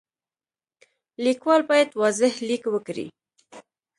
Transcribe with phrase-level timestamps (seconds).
[1.23, 3.07] لیکوال باید واضح لیک وکړي.